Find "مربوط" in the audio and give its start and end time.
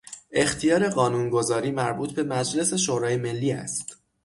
1.71-2.13